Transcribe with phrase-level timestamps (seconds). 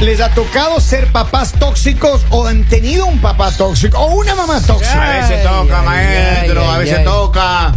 [0.00, 4.60] les ha tocado ser papás tóxicos o han tenido un papá tóxico o una mamá
[4.60, 5.18] tóxica?
[5.18, 7.04] A veces toca, ay, maestro, ay, a veces ay.
[7.04, 7.74] toca.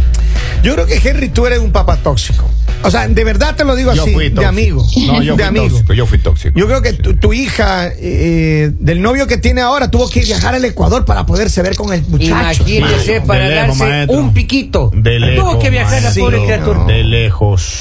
[0.62, 2.48] Yo creo que Henry, tú eres un papá tóxico.
[2.82, 4.86] O sea, de verdad te lo digo Yo así, fui de amigo.
[5.06, 5.68] No, yo de fui amigo.
[5.68, 6.58] tóxico, yo fui tóxico.
[6.58, 10.54] Yo creo que tu, tu hija, eh, del novio que tiene ahora, tuvo que viajar
[10.54, 12.62] al Ecuador para poderse ver con el muchacho.
[12.66, 14.18] Imagínese para de darse maestro.
[14.18, 14.90] un piquito.
[14.94, 16.78] De lejos, Tuvo que viajar la pobre criatura.
[16.80, 16.86] no.
[16.86, 17.72] De lejos.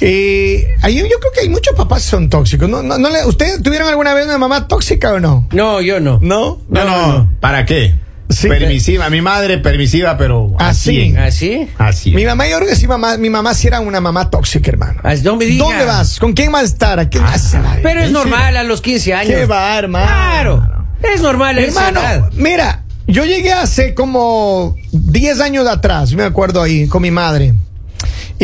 [0.00, 2.68] Eh, ahí yo creo que hay muchos papás que son tóxicos.
[2.68, 5.48] ¿No, no, no le- ¿Ustedes tuvieron alguna vez una mamá tóxica o no?
[5.52, 6.18] No, yo no.
[6.22, 6.60] ¿No?
[6.68, 7.94] No, no, ¿para qué?
[8.30, 8.48] Sí.
[8.48, 11.10] permisiva, mi madre permisiva, pero Ah, así.
[11.12, 11.16] sí.
[11.16, 11.68] ¿Así?
[11.76, 12.10] Así.
[12.14, 14.98] Mi mamá, yo creo que sí, mamá, mi mamá sí era una mamá tóxica, hermano.
[15.04, 15.64] Ah, No me diga.
[15.64, 16.18] ¿Dónde vas?
[16.18, 16.98] ¿Con quién vas a estar?
[16.98, 19.34] ¿A quién vas a- Pero es normal a los 15 años.
[19.34, 20.06] ¿Qué va, hermano?
[20.06, 20.68] Claro.
[21.02, 22.00] Es normal Hermano,
[22.32, 27.52] mira, yo llegué hace como 10 años atrás, me acuerdo ahí, con mi madre.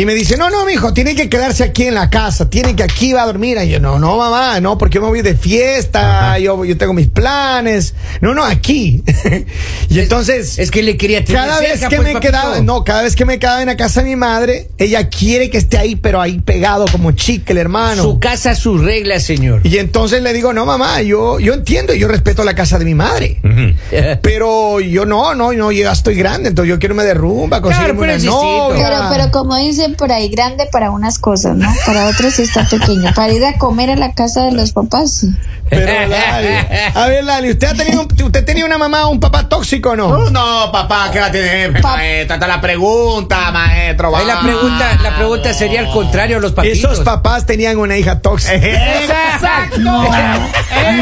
[0.01, 2.81] Y me dice, no, no, mijo, tiene que quedarse aquí en la casa, tiene que
[2.81, 3.59] aquí va a dormir.
[3.63, 6.93] Y yo, no, no, mamá, no, porque yo me voy de fiesta, yo, yo tengo
[6.93, 7.93] mis planes.
[8.19, 9.03] No, no, aquí.
[9.89, 12.31] y entonces, Es que le quería tener cada vez cerca, que pues, me papito.
[12.31, 15.51] quedaba, no, cada vez que me quedaba en la casa de mi madre, ella quiere
[15.51, 18.01] que esté ahí, pero ahí pegado como chicle, hermano.
[18.01, 19.61] Su casa, sus reglas, señor.
[19.63, 22.95] Y entonces le digo, no, mamá, yo, yo entiendo, yo respeto la casa de mi
[22.95, 23.39] madre.
[24.23, 27.99] Pero yo no, no, no, yo ya estoy grande, entonces yo quiero me derrumba, conseguirme
[27.99, 28.87] pero una novia.
[28.87, 29.57] Pero, pero como
[29.91, 31.71] por ahí, grande para unas cosas, ¿no?
[31.85, 33.11] Para otras sí está pequeño.
[33.15, 35.27] Para ir a comer a la casa de los papás, sí.
[35.69, 36.47] Pero, Lali,
[36.93, 39.91] a ver, Lali, ¿usted ha tenido, un- usted tenía una mamá o un papá tóxico
[39.91, 40.09] o no?
[40.09, 42.33] No, no, papá, ¿qué va a tener, Pa- maestro?
[42.35, 44.13] Está la pregunta, maestro.
[44.15, 46.77] Ahí la pregunta, la pregunta sería al contrario a los papitos.
[46.77, 48.53] Esos papás tenían una hija tóxica.
[48.55, 49.79] ¡Exacto!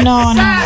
[0.04, 0.60] No, no.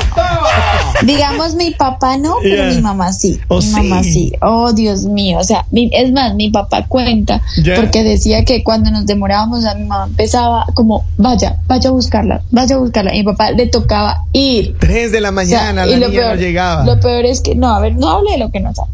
[1.02, 2.74] Digamos, mi papá no, pero Yeah.
[2.76, 3.40] mi mamá sí.
[3.48, 4.12] Oh, mi mamá sí.
[4.12, 4.32] sí.
[4.40, 5.38] Oh, Dios mío.
[5.38, 7.76] O sea, mi- es más, mi papá cuenta Yeah.
[7.76, 12.42] porque decía que cuando nos demorábamos, a mi mamá empezaba como, vaya, vaya a buscarla,
[12.50, 13.14] vaya a buscarla.
[13.14, 14.76] Y mi papá le tocaba ir.
[14.78, 16.84] Tres de la O sea, mañana, la niña no llegaba.
[16.84, 18.90] Lo peor es que, no, a ver, no hable de lo que no sabe.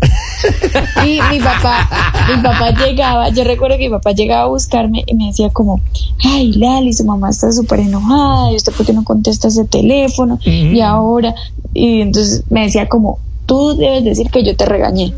[1.07, 1.89] y mi papá,
[2.35, 5.81] mi papá llegaba, yo recuerdo que mi papá llegaba a buscarme y me decía como,
[6.25, 10.39] ay, Lali, su mamá está súper enojada, y usted por qué no contesta ese teléfono,
[10.45, 11.35] y ahora,
[11.75, 13.19] y entonces me decía como,
[13.51, 15.13] tú debes decir que yo te regañé.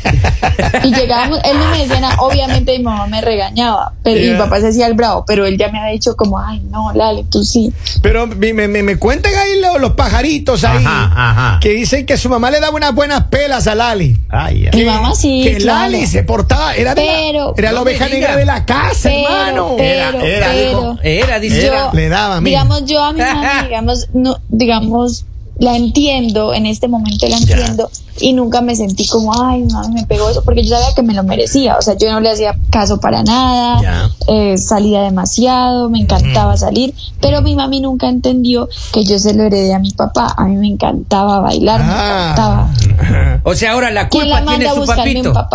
[0.84, 4.38] y llegábamos, él no me decía nada, obviamente mi mamá me regañaba, pero mi Yeah.
[4.38, 7.24] papá se hacía el bravo, pero él ya me ha dicho como, ay, no, Lali,
[7.24, 7.70] tú sí.
[8.02, 11.60] Pero me, me, me- cuentan ahí lo- los, pajaritos ahí Ajá, ajá.
[11.60, 14.16] que dicen que su mamá le daba unas buenas pelas a Lali.
[14.30, 14.78] Ay, ay.
[14.78, 15.90] Mi mamá sí, Que claro.
[15.92, 19.74] Lali se portaba, era, de la- era la oveja negra de la casa, Pero, hermano.
[19.76, 20.98] pero, Era, era, pero, dijo.
[21.02, 21.66] Era, dice.
[21.66, 22.62] yo, Le daba, mira.
[22.64, 25.26] digamos, yo a mi mamá, digamos, no, digamos,
[25.58, 30.06] la entiendo, en este momento la entiendo, y nunca me sentí como, ay, mami, me
[30.06, 32.56] pegó eso, porque yo sabía que me lo merecía, o sea, yo no le hacía
[32.70, 39.04] caso para nada, eh, salía demasiado, me encantaba salir, pero mi mami nunca entendió que
[39.04, 42.32] yo se lo heredé a mi papá, a mí me encantaba bailar, me Ah.
[42.32, 43.37] encantaba.
[43.50, 45.48] O sea, ahora la ¿Quién la culpa tiene su papito.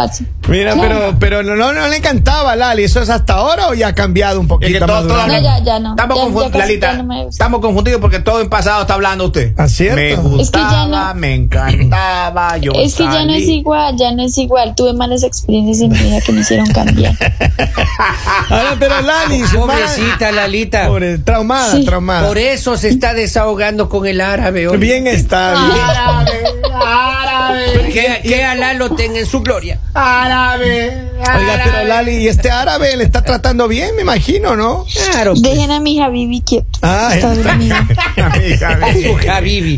[0.48, 0.90] Mira, Claro.
[0.90, 2.84] pero, pero no, no, no le encantaba Lali.
[2.84, 4.68] ¿Eso es hasta ahora o ya ha cambiado un poquito?
[4.68, 5.90] Es que todo- más todo- durante- No, ya, ya no.
[5.92, 7.30] Estamos, Ya- confund- ya Lalita, ya no me gusta.
[7.30, 9.54] estamos confundidos porque todo en pasado está hablando usted.
[9.58, 9.96] ¿Ah, cierto?
[9.96, 13.96] Me Es que gustaba, ya no- me encantaba, yo Es que ya no es igual,
[13.98, 14.74] ya no es igual.
[14.76, 17.14] Tuve malas experiencias en mi vida que me hicieron cambiar.
[18.50, 20.88] Ahora, pero Lali, Pobrecita Lalita.
[20.88, 21.86] Pobre, traumada, Sí.
[21.86, 22.28] traumada.
[22.28, 24.78] Por eso se está desahogando con el árabe hoy.
[24.78, 25.72] Bien está, bien.
[25.84, 26.44] Árabe,
[26.74, 27.43] árabe,
[27.94, 29.80] Que, que Alá lo tenga en su gloria.
[29.94, 34.86] árabe, Oiga, pero Lali, y este árabe le está tratando bien, me imagino, ¿no?
[35.12, 35.32] Claro.
[35.32, 35.42] pues.
[35.44, 36.80] Dejen a mi Habibi quieto.
[36.82, 37.50] Ah, Está está.
[37.52, 37.88] dormida.
[38.94, 39.78] Su Habibi.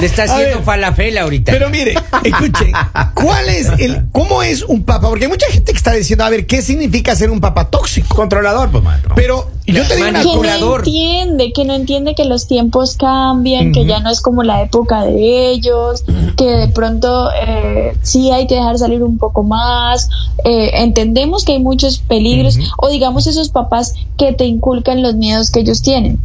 [0.00, 0.64] Le está haciendo ver.
[0.64, 1.52] falafel ahorita.
[1.52, 2.72] Pero mire, escuchen,
[3.14, 5.08] ¿cuál es el, cómo es un papá?
[5.08, 8.14] Porque hay mucha gente que está diciendo, a ver, ¿qué significa ser un papá tóxico?
[8.14, 9.14] Controlador, pues, maestro.
[9.14, 13.72] Pero yo te digo una Que no entiende, que no entiende que los tiempos cambian,
[13.72, 16.04] que ya no es como la época de ellos,
[16.36, 20.08] que de pronto eh, sí hay que dejar salir un poco más.
[20.44, 25.50] eh, entendemos que hay muchos peligros, o digamos esos papás que te inculcan los miedos
[25.50, 26.18] que ellos tienen.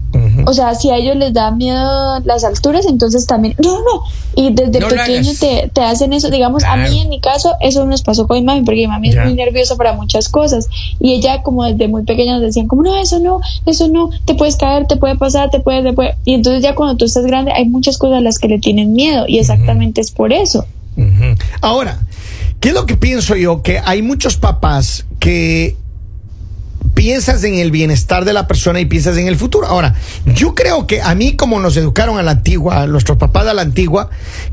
[0.45, 4.03] O sea, si a ellos les da miedo las alturas, entonces también, no, no,
[4.35, 6.29] y desde No pequeño te, te hacen eso.
[6.29, 9.09] Digamos, a mí en mi caso, eso nos pasó con mi mami, porque mi mami
[9.09, 10.67] es muy nerviosa para muchas cosas.
[10.99, 14.35] Y ella, como desde muy pequeña, nos decían, como, no, eso no, eso no, te
[14.35, 16.15] puedes caer, te puede pasar, te puede, te puede.
[16.25, 18.93] Y entonces, ya cuando tú estás grande, hay muchas cosas a las que le tienen
[18.93, 20.65] miedo, y exactamente es por eso.
[21.61, 21.99] Ahora,
[22.59, 23.61] ¿qué es lo que pienso yo?
[23.61, 25.77] Que hay muchos papás que
[26.93, 29.67] piensas en el bienestar de la persona y piensas en el futuro.
[29.67, 29.95] Ahora,
[30.25, 33.53] yo creo que a mí, como nos educaron a la antigua, a nuestros papás a
[33.53, 34.09] la antigua,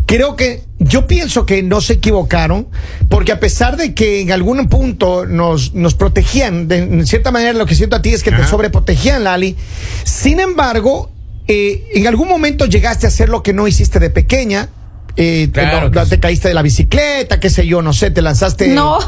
[0.06, 2.68] creo que yo pienso que no se equivocaron,
[3.08, 7.52] porque a pesar de que en algún punto nos, nos protegían, de en cierta manera
[7.52, 9.56] lo que siento a ti es que te sobreprotegían, Lali,
[10.04, 11.10] sin embargo,
[11.46, 14.68] eh, en algún momento llegaste a hacer lo que no hiciste de pequeña.
[15.16, 16.18] Eh, te- Claro no, te, sí.
[16.18, 18.98] caíste de la bicicleta, qué sé yo, no sé, te lanzaste No.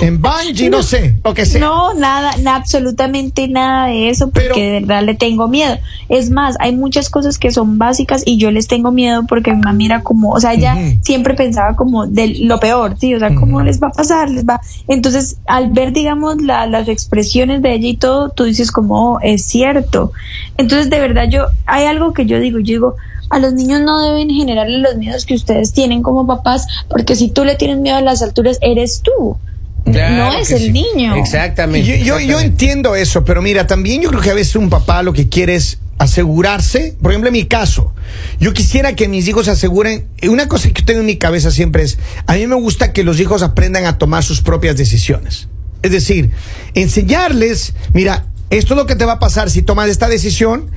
[0.00, 1.60] en bungee, no sé, lo que sea.
[1.60, 5.78] No, nada, na- absolutamente nada de eso, porque Pero- de verdad le tengo miedo.
[6.08, 9.60] Es más, hay muchas cosas que son básicas y yo les tengo miedo porque mi
[9.62, 13.34] mami era como, o sea, ella siempre pensaba como de lo peor, sí, o sea,
[13.34, 14.60] cómo les va a pasar, les va.
[14.88, 19.20] Entonces, al ver, digamos, la- las expresiones de ella y todo, tú dices como, oh,
[19.22, 20.12] es cierto.
[20.58, 22.96] Entonces, de verdad, yo, hay algo que yo digo, yo digo,
[23.32, 27.30] a los niños no deben generarle los miedos que ustedes tienen como papás, porque si
[27.30, 29.38] tú le tienes miedo a las alturas, eres tú.
[29.84, 30.70] Claro no es el sí.
[30.70, 31.16] niño.
[31.16, 32.04] Exactamente.
[32.04, 35.14] Yo, yo, entiendo eso, pero mira, también yo creo que a veces un papá lo
[35.14, 36.94] que quiere es asegurarse.
[37.00, 37.94] Por ejemplo, en mi caso,
[38.38, 40.06] yo quisiera que mis hijos se aseguren.
[40.28, 43.02] Una cosa que yo tengo en mi cabeza siempre es: a mí me gusta que
[43.02, 45.48] los hijos aprendan a tomar sus propias decisiones.
[45.82, 46.30] Es decir,
[46.74, 48.26] enseñarles, mira,
[48.58, 50.70] esto es lo que te va a pasar si tomas esta decisión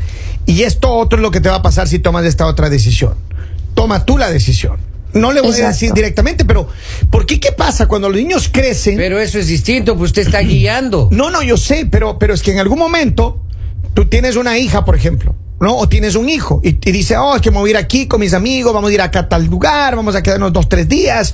[0.46, 3.16] y esto otro es lo que te va a pasar si tomas esta otra decisión.
[3.74, 4.78] Toma tú la decisión.
[5.14, 6.68] No le voy a decir directamente, pero
[7.10, 8.98] ¿por qué qué pasa cuando los niños crecen?
[8.98, 11.10] Pero eso es distinto, pues usted está guiando.
[11.12, 13.42] No, no, yo sé, pero, pero es que en algún momento
[13.94, 15.78] tú tienes una hija, por ejemplo, ¿no?
[15.78, 18.08] O tienes un hijo y, y dice, oh, es que me voy a ir aquí
[18.08, 20.88] con mis amigos, vamos a ir acá a tal lugar, vamos a quedarnos dos, tres
[20.90, 21.34] días.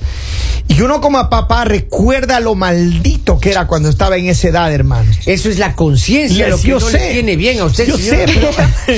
[0.68, 5.10] Y uno como papá recuerda lo maldito que era cuando estaba en esa edad, hermano.
[5.26, 6.98] Eso es la conciencia, lo que yo no sé.
[6.98, 8.28] le tiene bien a usted, Yo señor.
[8.30, 8.50] sé, pero...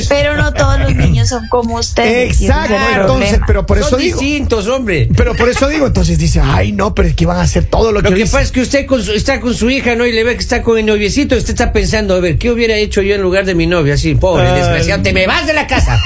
[0.09, 4.19] Pero no todos los niños son como el Exacto, entonces, pero por eso Son digo...
[4.19, 5.09] distintos, hombre.
[5.17, 7.93] Pero por eso digo, entonces dice, ay, no, pero es que van a hacer todo
[7.93, 8.33] lo, Lo que que dice".
[8.33, 10.07] pasa es que usted con su- está con su hija, ¿no?
[10.07, 11.37] Y le ve que está con el noviecito.
[11.37, 13.95] Usted está pensando, a ver, ¿qué hubiera hecho yo en lugar de mi novia?
[13.95, 14.61] Así, pobre, Ay.
[14.61, 15.03] desgraciado.
[15.15, 16.01] Me vas de la casa.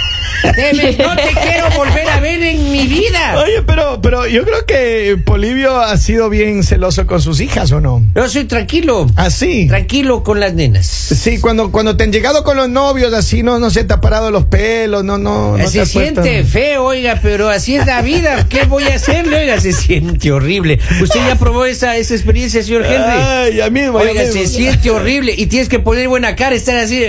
[0.54, 3.42] Te me- no te quiero volver a ver en mi vida.
[3.44, 7.80] Oye, pero, pero yo creo que Polivio ha sido bien celoso con sus hijas, ¿o
[7.80, 8.02] no?
[8.14, 9.06] Yo soy tranquilo.
[9.16, 9.66] Así.
[9.68, 10.86] Tranquilo con las nenas.
[10.86, 14.00] Sí, cuando, cuando te han llegado con los novios, así no, no se te ha
[14.00, 15.56] parado los pelos, no, no.
[15.68, 18.46] se puesto- siente feo, oiga, pero así es la vida.
[18.48, 19.38] ¿Qué voy a hacerle?
[19.40, 20.78] Oiga, se siente horrible.
[21.02, 22.96] ¿Usted ya probó esa, esa experiencia, señor Henry?
[22.98, 24.40] Ay, ya mismo, ya Oiga, mismo.
[24.40, 27.02] se siente horrible y tienes que poner buena cara, estar así,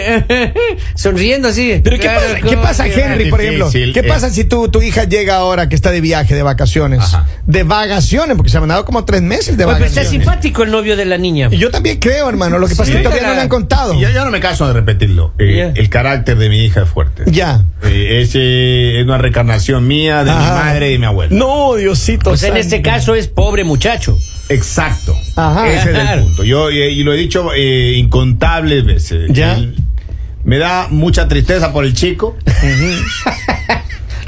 [0.95, 1.80] sonriendo así.
[1.83, 2.89] Pero ¿qué Claro, pasa, ¿cómo ¿qué pasa va?
[3.14, 3.70] Henry, por ejemplo?
[3.72, 4.04] ¿Qué eh.
[4.04, 7.00] pasa si tu, tu hija llega ahora que está de viaje, de vacaciones?
[7.00, 7.28] Ajá.
[7.46, 10.26] De vacaciones, porque se han dado como tres meses de Pues, pero está vacaciones.
[10.26, 11.50] simpático el novio de la niña.
[11.52, 12.60] Y yo también creo, hermano.
[12.60, 13.94] Lo que pasa Sí, es que todavía no le han contado.
[13.94, 15.34] Y yo, yo no me canso de repetirlo.
[15.40, 15.72] Eh, Ya.
[15.76, 17.24] El carácter de mi hija es fuerte.
[17.28, 17.64] Ya.
[17.84, 21.36] Eh, es una reencarnación mía, de mi madre y de mi abuela.
[21.36, 22.30] No, Diosito.
[22.32, 22.60] Pues en santo.
[22.62, 24.18] este caso es pobre muchacho.
[24.50, 25.16] Exacto.
[25.36, 25.68] Ajá.
[25.72, 26.44] Ese es el punto.
[26.44, 29.30] Yo eh, y lo he dicho eh, incontables veces.
[29.34, 29.54] Ya.
[29.56, 29.76] El-
[30.44, 32.36] me da mucha tristeza por el chico.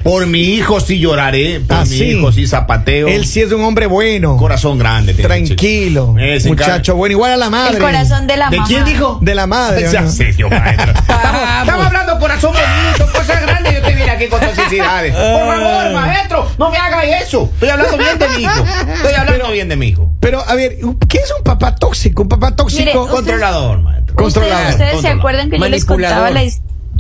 [0.04, 1.60] por mi hijo sí lloraré.
[1.60, 2.04] Por Ah, mi sí.
[2.06, 3.08] hijo sí zapateo.
[3.08, 4.36] Él sí es un hombre bueno.
[4.38, 5.14] corazón grande.
[5.14, 5.28] tiene.
[5.28, 6.16] Tranquilo.
[6.20, 7.14] Ese Muchacho bueno.
[7.14, 7.78] Igual a la madre.
[7.78, 8.68] El corazón de la ¿De mamá.
[8.68, 9.20] quién dijo?
[9.22, 9.88] De la madre.
[9.90, 10.12] ¿o Ya no?
[10.12, 10.92] sé, Dios, maestro.
[11.00, 11.60] Estamos, Vamos.
[11.62, 13.72] estamos hablando corazón bonito, cosas grandes.
[13.74, 15.14] Yo estoy bien aquí con toxicidades.
[15.14, 17.50] Por favor, maestro, no me haga eso.
[17.54, 18.66] Estoy hablando bien de mi hijo.
[18.96, 20.12] Estoy hablando bien de mi hijo.
[20.20, 20.78] Pero, a ver,
[21.08, 22.24] ¿qué es un papá tóxico?
[22.24, 23.02] Un papá tóxico.
[23.02, 24.01] Mire, Controlador, maestro.
[24.18, 26.44] Ustedes, ustedes se acuerdan que yo les contaba la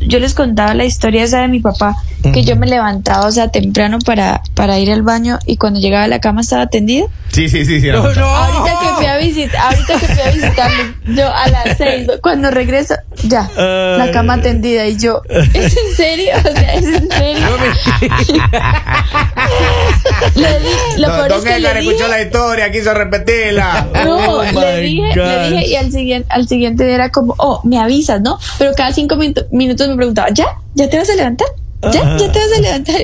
[0.03, 1.95] yo les contaba la historia esa de mi papá,
[2.33, 6.05] que yo me levantaba, o sea, temprano para, para ir al baño y cuando llegaba
[6.05, 7.05] a la cama estaba tendida.
[7.27, 7.79] Sí, sí, sí.
[7.81, 8.25] sí No, no.
[8.25, 12.49] Ahorita que fui a visitar, ahorita que fui a visitarlo, yo a las seis, cuando
[12.51, 16.33] regreso, ya, la cama tendida y yo, ¿es en serio?
[16.39, 17.45] O sea, ¿es en serio?
[17.47, 18.41] No me-
[20.35, 22.93] Le di- lo Don, peor don es que Edgar le escuchó dije, la historia, quiso
[22.93, 23.87] repetirla.
[24.05, 25.15] no, Oh, le dije, God.
[25.25, 28.39] le dije y al siguiente, al siguiente día era como, oh, me avisas, ¿no?
[28.57, 29.17] Pero cada cinco
[29.51, 30.47] minutos me preguntaba, ¿ya?
[30.75, 31.47] ¿Ya te vas a levantar?
[31.83, 32.17] ¿Ya?
[32.17, 32.95] ¿Ya te vas a levantar?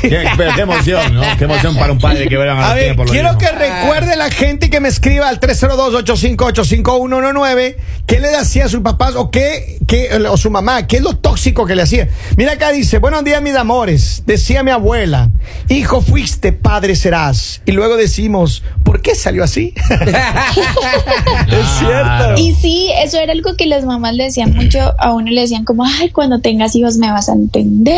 [0.00, 1.22] Qué, pero qué emoción, ¿no?
[1.36, 3.04] Qué emoción para un padre que vuelvan a A la ver, tiempo.
[3.04, 8.80] quiero que recuerde la gente que me escriba al 302-858-5119 qué le hacía a sus
[8.80, 12.08] papás o qué, qué, o su mamá, qué es lo tóxico que le hacía.
[12.36, 15.28] Mira acá dice, buenos días mis amores, decía mi abuela,
[15.68, 17.60] hijo fuiste, padre serás.
[17.66, 19.74] Y luego decimos, ¿por qué salió así?
[19.90, 22.38] es cierto.
[22.38, 25.64] Y sí, eso era algo que las mamás le decían mucho, a uno le decían
[25.64, 27.97] como, ay, cuando tengas hijos me vas a entender,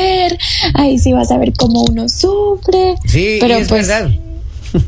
[0.75, 2.95] ay, sí vas a ver cómo uno sufre.
[3.07, 4.11] Sí, pero es pues verdad.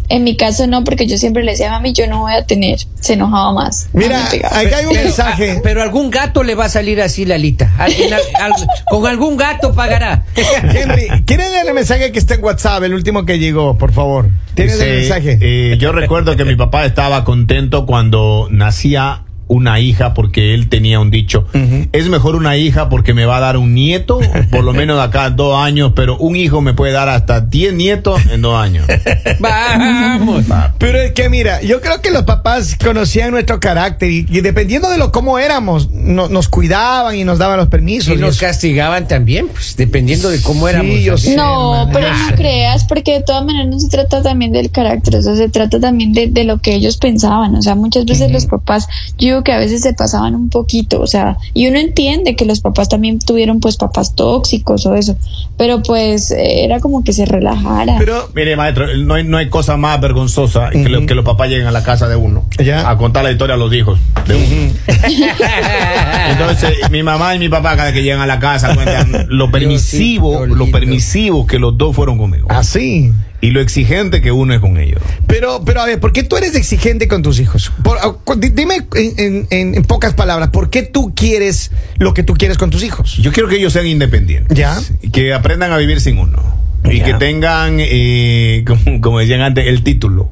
[0.08, 2.78] en mi caso no, porque yo siempre le decía, mami, yo no voy a tener,
[3.00, 3.88] se enojaba más.
[3.92, 5.50] Mira, acá hay un Pero, mensaje.
[5.56, 7.72] ah, pero algún gato le va a salir así, Lalita.
[7.78, 8.52] Alguien- al- al-
[8.88, 10.24] con algún gato pagará.
[10.36, 14.28] Henry, ¿quieren leer el mensaje que está en WhatsApp, el último que llegó, por favor?
[14.54, 15.38] ¿Tienes el Dice, mensaje?
[15.40, 20.98] eh, yo recuerdo que mi papá estaba contento cuando nacía una hija porque él tenía
[21.00, 21.46] un dicho.
[21.92, 25.02] Es mejor una hija porque me va a dar un nieto, por lo menos de
[25.02, 28.86] acá dos años, pero un hijo me puede dar hasta 10 nietos en dos años.
[29.40, 30.44] Vamos.
[30.78, 34.88] Pero es que mira, yo creo que los papás conocían nuestro carácter y, y dependiendo
[34.90, 38.14] de lo cómo éramos, no- nos cuidaban y nos daban los permisos.
[38.14, 38.46] Y nos eso.
[38.46, 41.00] castigaban también, pues dependiendo de cómo Sí, éramos.
[41.00, 41.26] yo así.
[41.28, 41.36] sé.
[41.36, 45.22] No, pero no creas, porque de todas maneras no se trata también del carácter, o
[45.22, 48.46] sea, se trata también de, de lo que ellos pensaban, o sea, muchas veces los
[48.46, 52.44] papás, yo que a veces se pasaban un poquito, o sea, y uno entiende que
[52.44, 55.16] los papás también tuvieron pues papás tóxicos o eso,
[55.56, 57.96] pero pues eh, era como que se relajara.
[57.98, 61.48] Pero Mire, maestro, no hay, no hay cosa más vergonzosa que, lo- que los papás
[61.48, 62.88] lleguen a la casa de uno Ya.
[62.88, 64.72] a contar la historia a los hijos de uno.
[66.30, 70.46] Entonces, mi mamá y mi papá, cada que llegan a la casa, cuentan lo permisivo,
[70.46, 72.46] lo permisivo que los dos fueron conmigo.
[72.50, 73.12] así.
[73.42, 75.02] Y lo exigente que uno es con ellos.
[75.26, 77.72] Pero, pero a ver, ¿por qué tú eres exigente con tus hijos?
[77.82, 82.56] Por- ah, dime en, en- pocas palabras, ¿por qué tú quieres lo que tú quieres
[82.56, 83.16] con tus hijos?
[83.18, 84.56] Yo quiero que ellos sean independientes.
[84.56, 84.78] Ya.
[85.02, 86.40] Y que aprendan a vivir sin uno.
[86.84, 87.04] Y Ya.
[87.04, 90.30] que tengan, eh, como, como decían antes, el título.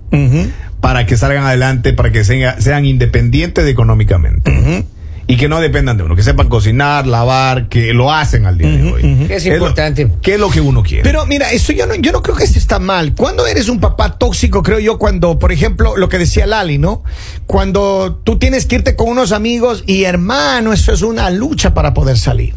[0.80, 4.84] Para que salgan adelante, para que sean, sean independientes económicamente.
[5.30, 6.16] Y que no dependan de uno.
[6.16, 9.26] Que sepan cocinar, lavar, que lo hacen al día de hoy.
[9.30, 10.08] Es lo- importante.
[10.22, 11.04] ¿Qué es lo que uno quiere?
[11.04, 13.14] Pero mira, eso yo no, yo no creo que eso está mal.
[13.14, 17.04] Cuando eres un papá tóxico, creo yo, cuando, por ejemplo, lo que decía Lali, ¿no?
[17.46, 21.94] Cuando tú tienes que irte con unos amigos y hermano, eso es una lucha para
[21.94, 22.54] poder salir.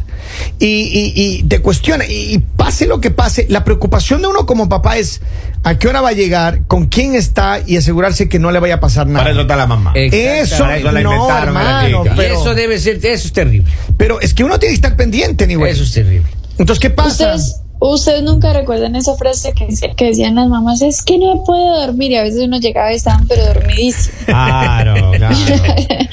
[0.58, 4.46] Y, y, y te cuestiona, y, y pase lo que pase, la preocupación de uno
[4.46, 5.20] como papá es
[5.64, 8.74] a qué hora va a llegar, con quién está y asegurarse que no le vaya
[8.74, 9.20] a pasar nada.
[9.20, 9.92] para eso está la mamá.
[9.94, 13.70] Eso, Para eso la no, la pero, eso debe ser, eso es terrible.
[13.96, 15.72] pero es que uno tiene que estar pendiente, ni güey.
[15.72, 16.28] Eso es terrible.
[16.58, 17.34] Entonces, ¿qué pasa?
[17.34, 17.60] Ustedes,
[17.92, 19.66] ustedes nunca recuerdan esa frase que,
[20.06, 23.26] decían las mamás, es que no puedo dormir y a veces uno llegaba y estaban
[23.26, 24.24] pero dormidísimos.
[24.24, 25.36] Claro, claro.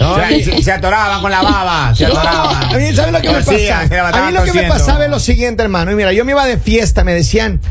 [0.02, 2.78] O sea, y se, se atoraban con la baba, se A atoraban.
[2.82, 4.10] mí, ¿sabes lo que me pasaba?
[4.10, 5.92] A mí lo que me pasaba es lo siguiente, hermano.
[5.92, 7.62] Y mira, yo me iba de fiesta, me decían,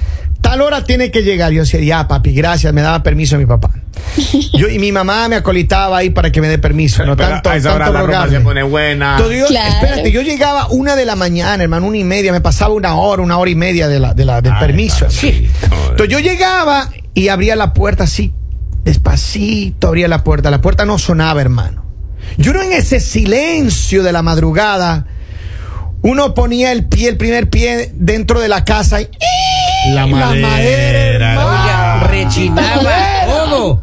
[0.40, 1.52] tal hora tiene que llegar.
[1.52, 3.71] Yo decía, ya, papi, gracias, me daba permiso mi papá.
[4.54, 7.50] Yo, y mi mamá me acolitaba ahí para que me dé permiso, no Pero tanto,
[7.50, 9.16] a esa hora tanto la ropa se pone buena.
[9.16, 9.69] Entonces yo, Claro.
[9.75, 13.23] espérate, yo llegaba una de la mañana, hermano, una y media, me pasaba una hora,
[13.23, 15.07] una hora y media de la, de la, del Ay, permiso.
[15.07, 15.50] papito.
[15.90, 18.33] Entonces yo llegaba y abría la puerta así,
[18.85, 20.50] despacito abría la puerta.
[20.50, 21.85] La puerta no sonaba, hermano.
[22.37, 25.07] Yo no en ese silencio de la madrugada,
[26.02, 29.09] uno ponía el pie, el primer pie dentro de la casa y
[29.95, 30.49] La la madera.
[30.49, 31.49] madera, hermano.
[31.49, 33.26] Oiga, rechinaba madera.
[33.26, 33.83] todo.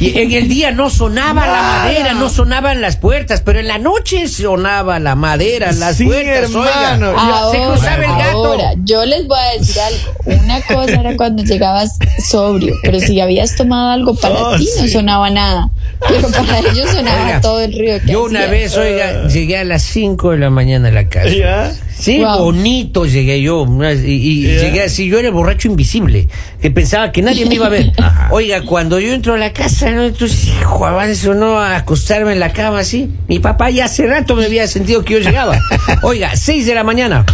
[0.00, 3.78] Y en el día no sonaba la madera, no sonaban las puertas, pero en la
[3.78, 7.10] noche sonaba la madera, las Sí, puertas, hermano.
[7.10, 7.50] oiga.
[7.50, 8.44] Se cruzaba el gato.
[8.44, 10.40] ahora, yo les voy a decir algo.
[10.44, 11.98] Una cosa era cuando llegabas
[12.30, 14.88] sobrio, pero si habías tomado algo para Oh, ti no sí.
[14.90, 15.68] sonaba nada.
[16.08, 18.00] Pero para ellos sonaba Oiga, todo el río.
[18.00, 21.28] que Yo una vez, oiga, llegué a las 5 de la mañana a la casa.
[21.28, 21.72] ¿Ya?
[21.98, 22.44] Sí, Wow.
[22.44, 23.66] bonito llegué yo.
[24.04, 26.28] Y, llegué así, yo era el borracho invisible,
[26.60, 27.92] que pensaba que nadie me iba a ver.
[28.30, 30.04] Oiga, cuando yo entro a la casa, ¿no?
[30.04, 31.58] entonces, hijo, avanzo, ¿no?
[31.58, 33.10] A acostarme en la cama así.
[33.26, 35.58] Mi papá ya hace rato me había sentido que yo llegaba.
[36.02, 37.24] Oiga, 6 de la mañana.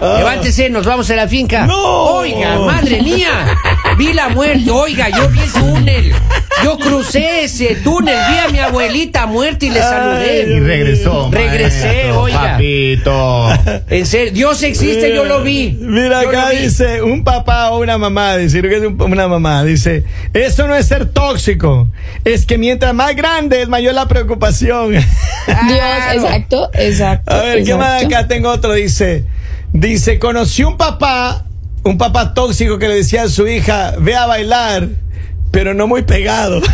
[0.00, 1.64] Levántese, nos vamos a la finca.
[1.64, 1.66] Ah.
[1.66, 1.82] No.
[2.18, 3.56] Oiga, madre mía,
[3.96, 4.70] vi la muerte.
[4.70, 6.12] Oiga, yo vi el túnel.
[6.64, 10.60] Yo crucé ese túnel, vi a mi abuelita muerta y le Y saludé.
[10.60, 11.30] regresó.
[11.30, 12.40] Regresé, maestro, oiga.
[12.52, 13.48] Papito.
[13.90, 15.76] En serio, Dios existe, yo lo vi.
[15.80, 19.28] Mira Yo acá dice un papá o una mamá, dice creo que es un- una
[19.28, 21.88] mamá, dice, eso no es ser tóxico,
[22.24, 24.92] es que mientras más grande es mayor la preocupación.
[24.92, 25.04] Dios,
[26.14, 27.32] exacto, exacto.
[27.32, 28.16] A ver, ¿qué más exacto.
[28.16, 28.72] acá tengo otro?
[28.72, 29.24] Dice,
[29.72, 31.44] dice, conocí un papá,
[31.84, 34.88] un papá tóxico que le decía a su hija, ve a bailar,
[35.50, 36.60] pero no muy pegado.
[36.60, 36.66] De,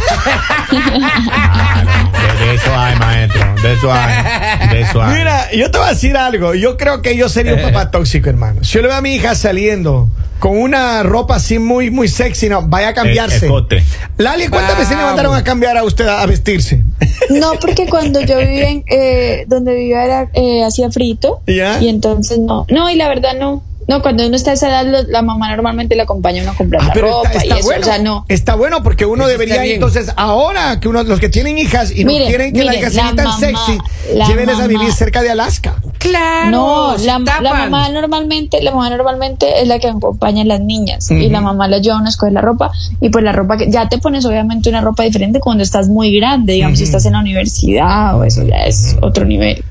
[2.46, 3.54] de eso hay, maestro.
[3.62, 4.68] De eso hay.
[4.70, 5.18] De eso hay.
[5.18, 6.54] Mira, yo te voy a decir algo.
[6.54, 8.64] Yo creo que yo sería un papá tóxico, hermano.
[8.64, 12.48] Si yo le veo a mi hija saliendo con una ropa así muy, muy sexy,
[12.48, 13.46] no, vaya a cambiarse.
[13.46, 13.84] escote.
[14.18, 16.82] Lali, ¿cuántas veces le mandaron a cambiar a usted a, a vestirse?
[17.30, 21.42] No, porque cuando yo vivía en, eh, donde vivía era, eh, hacía frito.
[21.46, 21.80] ¿Ya?
[21.80, 22.66] Y entonces no.
[22.68, 23.62] No, y la verdad no.
[23.88, 26.52] No, cuando uno está a esa edad, lo- la mamá normalmente le acompaña a uno
[26.52, 27.64] a comprar Ah, la pero ropa está, y está eso.
[27.66, 27.80] bueno.
[27.80, 28.24] O sea, no.
[28.28, 32.04] Está bueno porque uno Eso debería, entonces, ahora que uno, los que tienen hijas y
[32.04, 33.78] no quieren que la mire, hija sea la tan sexy,
[34.14, 35.74] la llévenles a vivir cerca de Alaska.
[35.98, 36.50] Claro.
[36.50, 41.10] No, la, la mamá normalmente, la mamá normalmente es la que acompaña a las niñas
[41.10, 42.70] y la mamá la lleva a uno a escoger la ropa
[43.00, 46.14] y pues la ropa que ya te pones obviamente una ropa diferente cuando estás muy
[46.16, 49.64] grande, digamos si estás en la universidad o eso ya es otro nivel.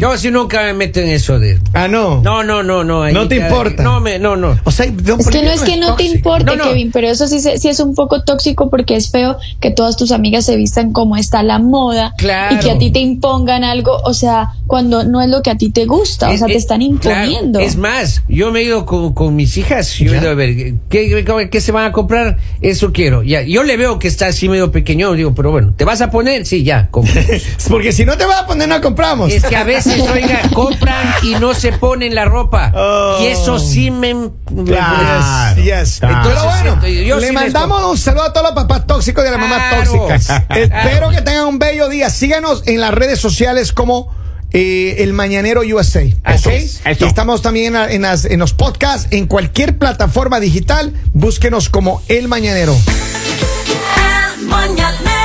[0.00, 1.58] Yo si nunca me meto en eso de.
[1.74, 2.22] Ah, no.
[2.22, 3.06] No, no, no, no.
[3.10, 3.82] No te cada- importa.
[3.82, 4.58] No, me, no, no.
[4.64, 6.64] O sea, don Es que no es que no te importe, No, no.
[6.64, 9.96] Kevin, pero eso sí, se- sí es un poco tóxico porque es feo que todas
[9.96, 12.56] tus amigas se vistan como está la moda Claro.
[12.56, 15.56] y que a ti te impongan algo, o sea, cuando no es lo que a
[15.56, 17.58] ti te gusta, o Es- sea, te es- están claro, imponiendo.
[17.60, 20.54] es más, yo me he ido con, con mis hijas, yo he ido a ver,
[20.88, 22.38] ¿qué, qué, qué se van a comprar?
[22.62, 23.22] Eso quiero.
[23.22, 26.10] Ya, yo le veo que está así medio pequeño, digo, pero bueno, ¿te vas a
[26.10, 26.46] poner?
[26.46, 27.12] Sí, ya, compro.
[27.68, 29.30] Porque si no te vas a poner, no compramos.
[29.32, 32.72] Es que a veces, oiga, compran y no se ponen la ropa.
[32.74, 33.18] Oh.
[33.20, 34.14] Y eso sí me...
[34.64, 35.56] Claro.
[35.56, 35.98] Yes, yes.
[36.00, 36.20] Claro.
[36.28, 39.40] Pero bueno, Yo le mandamos un saludo a todos los papás tóxicos y a las
[39.40, 40.26] mamás tóxicas.
[40.48, 40.62] Claro.
[40.64, 42.10] Espero que tengan un bello día.
[42.10, 44.14] Síganos en las redes sociales como
[44.52, 46.02] eh, El Mañanero USA.
[46.04, 46.14] Y
[47.04, 50.94] estamos también en, en las- en los podcasts, en cualquier plataforma digital.
[51.12, 52.74] Búsquenos como El Mañanero.
[54.38, 55.17] El mañanero